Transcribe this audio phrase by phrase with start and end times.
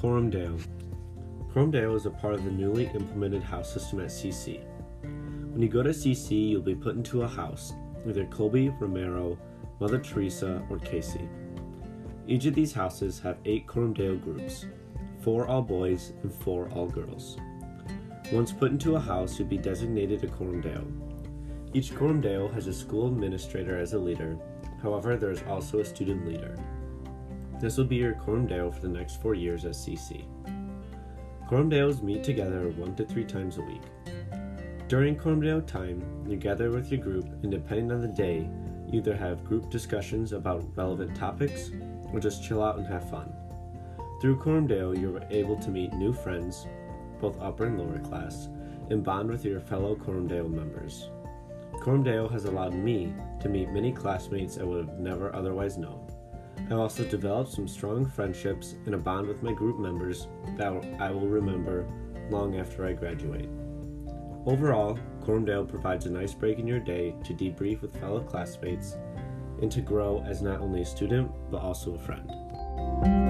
[0.00, 0.56] Coram Deo.
[1.52, 4.64] Corumdale is a part of the newly implemented house system at CC.
[5.02, 7.74] When you go to CC, you'll be put into a house,
[8.08, 9.38] either Kolbe, Romero,
[9.78, 11.28] Mother Teresa, or Casey.
[12.26, 14.64] Each of these houses have eight Coram Deo groups,
[15.20, 17.36] four all boys and four all girls.
[18.32, 20.86] Once put into a house, you'll be designated a Coram Deo.
[21.74, 24.38] Each Coram Deo has a school administrator as a leader,
[24.82, 26.56] however, there is also a student leader.
[27.60, 30.24] This will be your Coram Deo for the next four years at CC.
[31.46, 33.82] Coram Deos meet together one to three times a week.
[34.88, 38.48] During Coram Deo time, you gather with your group, and depending on the day,
[38.90, 41.70] either have group discussions about relevant topics
[42.14, 43.30] or just chill out and have fun.
[44.22, 46.66] Through Coram Deo, you're able to meet new friends,
[47.20, 48.48] both upper and lower class,
[48.88, 51.10] and bond with your fellow Coram Deo members.
[51.82, 56.10] Coram Deo has allowed me to meet many classmates I would have never otherwise known.
[56.68, 61.10] I also developed some strong friendships and a bond with my group members that I
[61.10, 61.86] will remember
[62.30, 63.48] long after I graduate.
[64.46, 68.96] Overall, Coram Deo provides a nice break in your day to debrief with fellow classmates
[69.60, 73.29] and to grow as not only a student but also a friend.